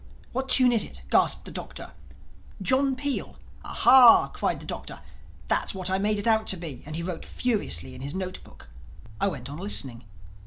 "What 0.31 0.49
tune 0.49 0.71
is 0.71 0.83
it?" 0.83 1.03
gasped 1.11 1.45
the 1.45 1.51
Doctor. 1.51 1.91
"John 2.59 2.95
Peel." 2.95 3.35
"Ah 3.63 3.73
hah," 3.83 4.27
cried 4.33 4.59
the 4.59 4.65
Doctor, 4.65 4.99
"that's 5.47 5.75
what 5.75 5.91
I 5.91 5.99
made 5.99 6.17
it 6.17 6.25
out 6.25 6.47
to 6.47 6.57
be." 6.57 6.81
And 6.87 6.95
he 6.95 7.03
wrote 7.03 7.23
furiously 7.23 7.93
in 7.93 8.01
his 8.01 8.15
note 8.15 8.43
book. 8.43 8.69
I 9.19 9.27
went 9.27 9.47
on 9.47 9.59
listening. 9.59 10.05